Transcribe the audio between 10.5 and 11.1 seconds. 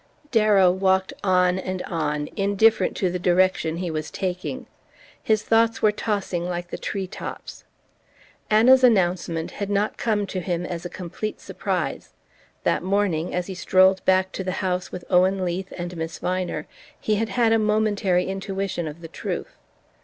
as a